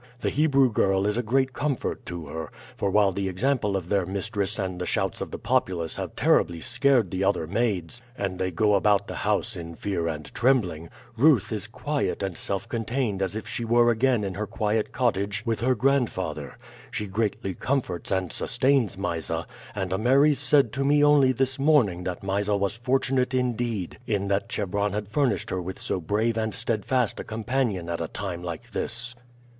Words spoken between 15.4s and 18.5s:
with her grandfather. She greatly comforts and